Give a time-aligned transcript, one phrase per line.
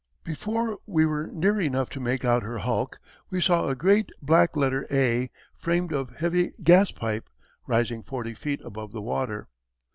[0.23, 2.97] Before we were near enough to make out her hulk,
[3.29, 7.29] we saw a great black letter A, framed of heavy gas pipe,
[7.67, 9.47] rising forty feet above the water.